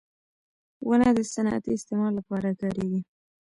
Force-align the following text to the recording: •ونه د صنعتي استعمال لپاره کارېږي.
•ونه 0.87 1.09
د 1.17 1.19
صنعتي 1.33 1.71
استعمال 1.77 2.11
لپاره 2.19 2.49
کارېږي. 2.61 3.01